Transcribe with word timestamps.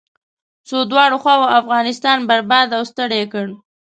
څو 0.67 0.77
دواړو 0.91 1.17
خواوو 1.23 1.53
افغانستان 1.59 2.17
برباد 2.29 2.67
او 2.77 2.83
ستړی 2.91 3.23
کړ. 3.33 3.47